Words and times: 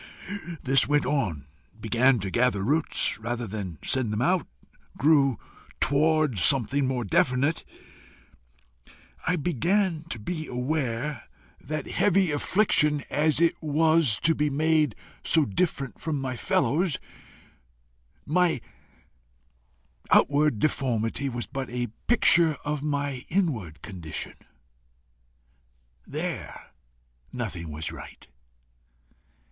This 0.63 0.87
went 0.87 1.05
on, 1.05 1.45
began 1.79 2.17
to 2.21 2.31
gather 2.31 2.63
roots 2.63 3.19
rather 3.19 3.45
than 3.45 3.77
send 3.83 4.11
them 4.11 4.19
out, 4.19 4.47
grew 4.97 5.37
towards 5.79 6.43
something 6.43 6.87
more 6.87 7.03
definite. 7.03 7.63
I 9.27 9.35
began 9.35 10.05
to 10.09 10.17
be 10.17 10.47
aware 10.47 11.29
that, 11.61 11.85
heavy 11.85 12.31
affliction 12.31 13.03
as 13.11 13.39
it 13.39 13.53
was 13.61 14.19
to 14.21 14.33
be 14.33 14.49
made 14.49 14.95
so 15.23 15.45
different 15.45 16.01
from 16.01 16.19
my 16.19 16.35
fellows, 16.35 16.97
my 18.25 18.59
outward 20.09 20.57
deformity 20.57 21.29
was 21.29 21.45
but 21.45 21.69
a 21.69 21.91
picture 22.07 22.57
of 22.65 22.81
my 22.81 23.23
inward 23.29 23.83
condition. 23.83 24.33
There 26.07 26.71
nothing 27.31 27.69
was 27.71 27.91
right. 27.91 28.25